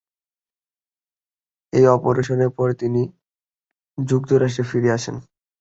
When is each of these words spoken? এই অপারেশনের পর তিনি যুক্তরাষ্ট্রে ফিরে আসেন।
এই 1.73 1.85
অপারেশনের 1.95 2.51
পর 2.57 2.67
তিনি 2.81 3.01
যুক্তরাষ্ট্রে 3.97 4.63
ফিরে 4.63 4.89
আসেন। 4.97 5.15